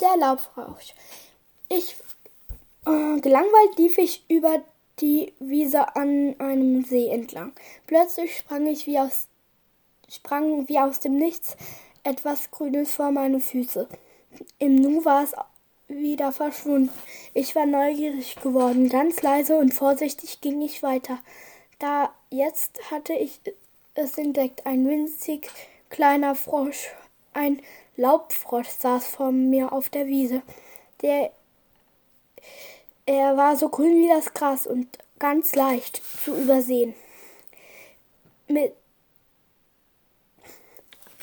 Der 0.00 0.16
Laubfrosch. 0.16 0.94
Ich 1.68 1.96
äh, 2.86 3.20
gelangweilt 3.20 3.78
lief 3.78 3.98
ich 3.98 4.24
über 4.28 4.62
die 5.00 5.32
Wiese 5.38 5.94
an 5.96 6.34
einem 6.38 6.84
See 6.84 7.08
entlang. 7.08 7.52
Plötzlich 7.86 8.36
sprang 8.36 8.66
ich 8.66 8.86
wie 8.86 8.98
aus 8.98 9.28
sprang 10.08 10.68
wie 10.68 10.78
aus 10.78 11.00
dem 11.00 11.16
Nichts 11.16 11.56
etwas 12.04 12.50
Grünes 12.50 12.94
vor 12.94 13.10
meine 13.10 13.40
Füße. 13.40 13.88
Im 14.58 14.76
Nu 14.76 15.04
war 15.04 15.24
es 15.24 15.34
wieder 15.88 16.32
verschwunden. 16.32 16.92
Ich 17.34 17.54
war 17.54 17.66
neugierig 17.66 18.36
geworden. 18.36 18.88
Ganz 18.88 19.22
leise 19.22 19.56
und 19.56 19.74
vorsichtig 19.74 20.40
ging 20.40 20.60
ich 20.62 20.82
weiter. 20.82 21.18
Da 21.78 22.12
jetzt 22.30 22.90
hatte 22.90 23.12
ich 23.12 23.40
es 23.94 24.18
entdeckt. 24.18 24.66
Ein 24.66 24.86
winzig 24.86 25.50
kleiner 25.90 26.34
Frosch, 26.34 26.90
ein 27.36 27.62
Laubfrosch 27.96 28.68
saß 28.68 29.06
vor 29.06 29.32
mir 29.32 29.72
auf 29.72 29.88
der 29.90 30.06
Wiese. 30.06 30.42
Der 31.02 31.30
er 33.06 33.36
war 33.36 33.56
so 33.56 33.68
grün 33.68 34.02
wie 34.02 34.08
das 34.08 34.34
Gras 34.34 34.66
und 34.66 34.98
ganz 35.20 35.54
leicht 35.54 36.02
zu 36.24 36.34
übersehen. 36.34 36.94
Mit, 38.48 38.74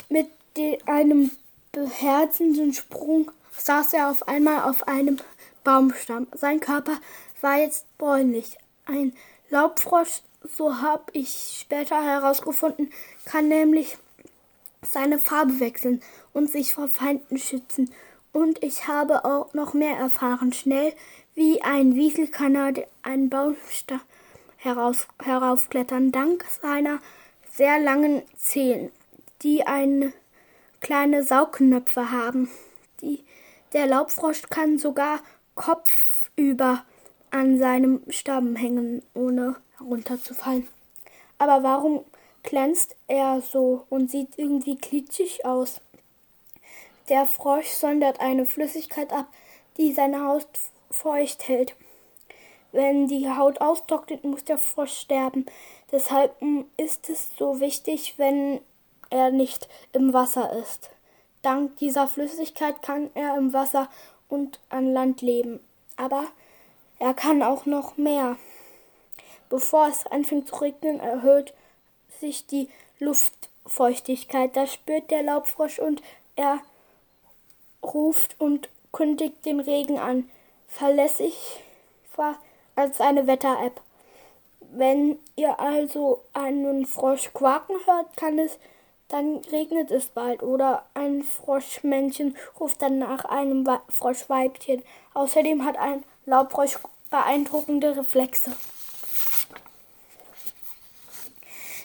mit 0.07 0.29
einem 0.85 1.31
beherzenden 1.73 2.73
Sprung 2.73 3.31
saß 3.57 3.93
er 3.93 4.09
auf 4.09 4.27
einmal 4.27 4.69
auf 4.69 4.87
einem 4.87 5.17
Baumstamm. 5.63 6.27
Sein 6.33 6.59
Körper 6.61 6.99
war 7.41 7.57
jetzt 7.57 7.85
bräunlich. 7.97 8.57
Ein 8.85 9.13
Laubfrosch, 9.49 10.21
so 10.55 10.81
habe 10.81 11.03
ich 11.11 11.59
später 11.59 12.01
herausgefunden, 12.01 12.91
kann 13.25 13.49
nämlich 13.49 13.97
seine 14.83 15.19
Farbe 15.19 15.59
wechseln 15.59 16.01
und 16.33 16.49
sich 16.49 16.73
vor 16.73 16.87
Feinden 16.87 17.37
schützen. 17.37 17.91
Und 18.31 18.63
ich 18.63 18.87
habe 18.87 19.25
auch 19.25 19.53
noch 19.53 19.73
mehr 19.73 19.97
erfahren. 19.97 20.53
Schnell 20.53 20.93
wie 21.35 21.61
ein 21.61 21.95
Wiesel 21.95 22.27
kann 22.27 22.55
er 22.55 22.73
einen 23.01 23.29
Baumstamm 23.29 24.01
heraus, 24.57 25.07
heraufklettern, 25.21 26.11
dank 26.11 26.45
seiner 26.61 26.99
sehr 27.51 27.79
langen 27.79 28.23
Zehen, 28.37 28.91
die 29.41 29.65
eine 29.67 30.13
kleine 30.79 31.23
Saugnöpfe 31.23 32.11
haben. 32.11 32.49
Die, 33.01 33.23
der 33.73 33.87
Laubfrosch 33.87 34.43
kann 34.49 34.77
sogar 34.77 35.19
kopfüber 35.55 36.85
an 37.29 37.57
seinem 37.59 38.01
Stamm 38.09 38.55
hängen, 38.55 39.03
ohne 39.13 39.55
herunterzufallen. 39.77 40.67
Aber 41.37 41.63
warum 41.63 42.05
glänzt 42.43 42.95
er 43.07 43.41
so 43.41 43.85
und 43.89 44.11
sieht 44.11 44.37
irgendwie 44.37 44.75
glitschig 44.75 45.45
aus? 45.45 45.81
Der 47.09 47.25
Frosch 47.25 47.67
sondert 47.67 48.19
eine 48.19 48.45
Flüssigkeit 48.45 49.11
ab, 49.11 49.27
die 49.77 49.91
seine 49.91 50.25
Haut 50.25 50.47
feucht 50.91 51.47
hält. 51.47 51.75
Wenn 52.71 53.07
die 53.07 53.29
Haut 53.29 53.61
austrocknet, 53.61 54.23
muss 54.23 54.43
der 54.43 54.57
Frosch 54.57 54.97
sterben. 54.97 55.45
Deshalb 55.91 56.35
ist 56.77 57.09
es 57.09 57.35
so 57.37 57.59
wichtig, 57.59 58.15
wenn 58.17 58.61
er 59.09 59.31
nicht 59.31 59.67
im 59.91 60.13
Wasser 60.13 60.53
ist. 60.53 60.89
Dank 61.43 61.75
dieser 61.77 62.07
Flüssigkeit 62.07 62.81
kann 62.81 63.11
er 63.13 63.37
im 63.37 63.53
Wasser 63.53 63.89
und 64.29 64.59
an 64.69 64.91
Land 64.91 65.21
leben. 65.21 65.59
Aber 65.97 66.25
er 66.99 67.13
kann 67.13 67.43
auch 67.43 67.65
noch 67.65 67.97
mehr. 67.97 68.37
Bevor 69.49 69.87
es 69.87 70.07
anfängt 70.07 70.47
zu 70.47 70.55
regnen, 70.55 70.99
erhöht 70.99 71.53
sich 72.19 72.47
die 72.47 72.69
Luftfeuchtigkeit. 72.99 74.55
Das 74.55 74.73
spürt 74.73 75.11
der 75.11 75.23
Laubfrosch 75.23 75.79
und 75.79 76.01
er 76.35 76.59
ruft 77.83 78.39
und 78.39 78.69
kündigt 78.91 79.45
den 79.45 79.59
Regen 79.59 79.99
an. 79.99 80.29
Verlässlich 80.67 81.63
als 82.75 83.01
eine 83.01 83.27
Wetter-App. 83.27 83.81
Wenn 84.75 85.19
ihr 85.35 85.59
also 85.59 86.21
einen 86.33 86.85
Frosch 86.85 87.31
quaken 87.33 87.75
hört, 87.85 88.17
kann 88.17 88.39
es, 88.39 88.57
dann 89.07 89.37
regnet 89.51 89.91
es 89.91 90.07
bald. 90.07 90.41
Oder 90.41 90.85
ein 90.95 91.23
Froschmännchen 91.23 92.35
ruft 92.59 92.81
dann 92.81 92.97
nach 92.97 93.25
einem 93.25 93.67
Froschweibchen. 93.89 94.81
Außerdem 95.13 95.65
hat 95.65 95.77
ein 95.77 96.03
Laubfrosch 96.25 96.79
beeindruckende 97.11 97.95
Reflexe. 97.95 98.51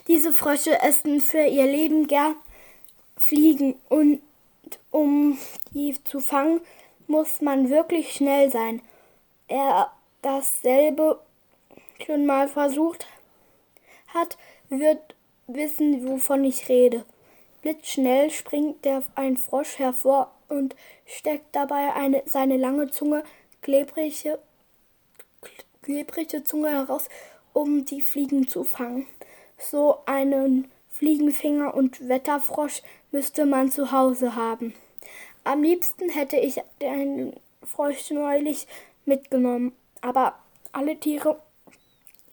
Diese 0.08 0.32
Frösche 0.32 0.80
essen 0.80 1.20
für 1.20 1.44
ihr 1.44 1.66
Leben 1.66 2.06
gern 2.06 2.34
Fliegen 3.18 3.74
und 3.90 4.22
um 4.90 5.36
die 5.72 6.02
zu 6.02 6.20
fangen, 6.20 6.62
muss 7.06 7.42
man 7.42 7.68
wirklich 7.68 8.14
schnell 8.14 8.50
sein. 8.50 8.80
Er 9.48 9.92
dasselbe 10.22 11.20
schon 12.04 12.24
mal 12.24 12.48
versucht 12.48 13.06
hat, 14.08 14.38
wird 14.70 15.14
wissen, 15.46 16.08
wovon 16.08 16.42
ich 16.44 16.70
rede. 16.70 17.04
Blitzschnell 17.60 18.30
springt 18.30 18.86
der 18.86 19.02
ein 19.14 19.36
Frosch 19.36 19.78
hervor 19.78 20.32
und 20.48 20.74
steckt 21.04 21.54
dabei 21.54 21.92
eine, 21.92 22.22
seine 22.24 22.56
lange 22.56 22.90
Zunge, 22.90 23.24
klebrige, 23.60 24.38
klebrige 25.82 26.44
Zunge 26.44 26.70
heraus, 26.70 27.08
um 27.52 27.84
die 27.84 28.00
Fliegen 28.00 28.48
zu 28.48 28.64
fangen. 28.64 29.06
So 29.58 29.98
einen 30.06 30.70
Fliegenfinger 30.90 31.74
und 31.74 32.08
Wetterfrosch 32.08 32.82
müsste 33.10 33.46
man 33.46 33.70
zu 33.70 33.92
Hause 33.92 34.34
haben. 34.34 34.74
Am 35.44 35.62
liebsten 35.62 36.08
hätte 36.10 36.36
ich 36.36 36.62
einen 36.80 37.34
Frosch 37.62 38.10
neulich 38.10 38.66
mitgenommen, 39.04 39.72
aber 40.00 40.38
alle 40.72 40.98
Tiere, 40.98 41.40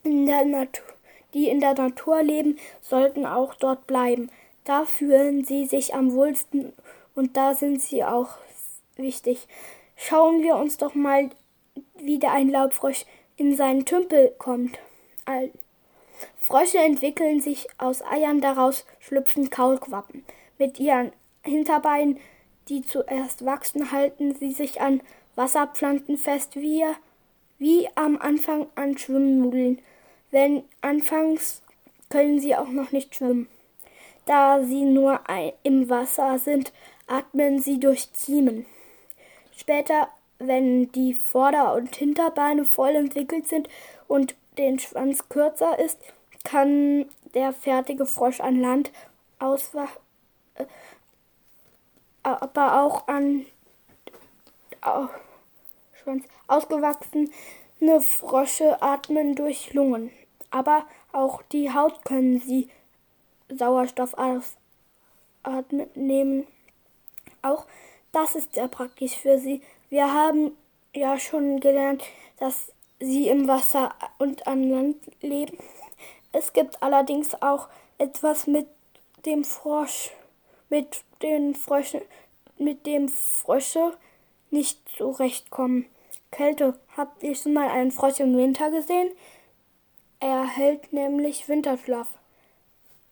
in 0.04 0.26
der 0.26 0.46
Natur, 0.46 0.86
die 1.34 1.50
in 1.50 1.60
der 1.60 1.74
Natur 1.74 2.22
leben, 2.22 2.60
sollten 2.82 3.26
auch 3.26 3.56
dort 3.56 3.88
bleiben. 3.88 4.30
Da 4.64 4.86
fühlen 4.86 5.44
sie 5.44 5.66
sich 5.66 5.94
am 5.94 6.14
wohlsten 6.14 6.74
und 7.16 7.38
da 7.38 7.54
sind 7.54 7.82
sie 7.82 8.04
auch 8.04 8.30
wichtig. 8.96 9.48
Schauen 9.96 10.42
wir 10.44 10.56
uns 10.56 10.78
doch 10.78 10.94
mal, 10.94 11.30
wie 11.98 12.20
der 12.20 12.34
ein 12.34 12.50
Laubfrosch 12.50 13.06
in 13.38 13.56
seinen 13.56 13.86
Tümpel 13.86 14.34
kommt. 14.38 14.78
Frösche 16.38 16.80
entwickeln 16.80 17.42
sich 17.42 17.68
aus 17.78 18.04
Eiern, 18.04 18.42
daraus 18.42 18.86
schlüpfen 19.00 19.50
Kaulquappen. 19.50 20.24
Mit 20.58 20.80
ihren 20.80 21.12
Hinterbeinen, 21.44 22.20
die 22.70 22.82
zuerst 22.82 23.46
wachsen, 23.46 23.92
halten 23.92 24.36
sie 24.36 24.52
sich 24.52 24.82
an 24.82 25.02
Wasserpflanzen 25.36 26.18
fest, 26.18 26.56
wie, 26.56 26.84
wie 27.58 27.88
am 27.96 28.18
Anfang 28.18 28.68
an 28.76 28.98
Schwimmnudeln. 28.98 29.80
Wenn 30.32 30.64
anfangs 30.82 31.62
können 32.10 32.40
sie 32.40 32.56
auch 32.56 32.70
noch 32.70 32.92
nicht 32.92 33.16
schwimmen. 33.16 33.48
Da 34.26 34.64
sie 34.64 34.84
nur 34.84 35.20
im 35.64 35.90
Wasser 35.90 36.40
sind, 36.40 36.74
atmen 37.08 37.60
sie 37.60 37.80
durch 37.80 38.12
Kiemen. 38.14 38.66
Später, 39.56 40.10
wenn 40.40 40.92
die 40.92 41.14
Vorder- 41.14 41.76
und 41.76 41.96
Hinterbeine 41.96 42.66
voll 42.66 42.96
entwickelt 42.96 43.48
sind 43.48 43.70
und 44.08 44.36
den 44.58 44.80
Schwanz 44.80 45.30
kürzer 45.30 45.78
ist, 45.80 46.00
kann 46.44 47.10
der 47.34 47.54
fertige 47.54 48.06
Frosch 48.06 48.40
an 48.40 48.60
Land 48.60 48.92
auswachen, 49.40 50.00
äh, 50.56 50.66
aber 52.24 52.82
auch 52.82 53.08
an 53.08 53.46
äh, 54.82 55.08
Schwanz, 55.94 56.26
ausgewachsene 56.48 57.30
Frösche 58.02 58.82
atmen 58.82 59.36
durch 59.36 59.74
Lungen. 59.74 60.12
Aber 60.52 60.86
auch 61.12 61.42
die 61.44 61.74
Haut 61.74 62.06
können 62.06 62.40
sie 62.40 62.70
Sauerstoff 63.50 64.16
nehmen. 65.96 66.48
Auch 67.42 67.66
das 68.12 68.36
ist 68.36 68.54
sehr 68.56 68.68
praktisch 68.68 69.18
für 69.18 69.38
sie. 69.38 69.62
Wir 69.90 70.12
haben 70.12 70.52
ja 70.94 71.20
schon 71.20 71.60
gelernt, 71.60 72.04
dass 72.40 72.72
sie 73.00 73.28
im 73.30 73.48
Wasser 73.48 73.94
und 74.18 74.48
an 74.48 74.70
Land 74.70 74.98
leben. 75.22 75.58
Es 76.32 76.54
gibt 76.54 76.82
allerdings 76.82 77.42
auch 77.42 77.70
etwas 77.98 78.48
mit 78.48 78.68
dem 79.26 79.44
Frosch, 79.44 80.12
mit 80.70 81.04
den 81.22 81.56
Fröschen, 81.56 82.02
mit 82.58 82.86
dem 82.86 83.10
Frösche 83.10 83.98
nicht 84.52 84.80
zurechtkommen. 84.90 85.88
Kälte. 86.32 86.78
Habt 86.98 87.24
ihr 87.24 87.36
schon 87.36 87.54
mal 87.54 87.70
einen 87.70 87.92
Frosch 87.92 88.20
im 88.20 88.36
Winter 88.36 88.72
gesehen? 88.72 89.12
Er 90.20 90.46
hält 90.46 90.92
nämlich 90.92 91.48
Winterschlaf. 91.48 92.18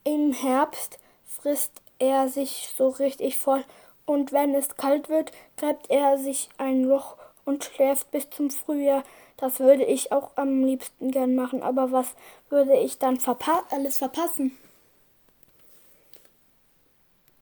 Im 0.04 0.34
Herbst 0.34 1.00
frisst 1.26 1.82
er 2.00 2.28
sich 2.28 2.74
so 2.76 2.90
richtig 2.90 3.38
voll 3.38 3.64
und 4.06 4.34
wenn 4.34 4.54
es 4.54 4.76
kalt 4.76 5.10
wird, 5.10 5.32
gräbt 5.56 5.90
er 5.90 6.18
sich 6.18 6.50
ein 6.58 6.84
Loch 6.84 7.16
und 7.46 7.64
schläft 7.64 8.12
bis 8.12 8.30
zum 8.30 8.50
Frühjahr. 8.50 9.04
Das 9.38 9.60
würde 9.60 9.84
ich 9.84 10.12
auch 10.12 10.32
am 10.36 10.64
liebsten 10.64 11.12
gern 11.12 11.36
machen, 11.36 11.64
aber 11.64 11.92
was 11.92 12.16
würde 12.50 12.78
ich 12.78 13.00
dann 13.00 13.20
verpa 13.20 13.64
alles 13.72 13.98
verpassen? 13.98 14.58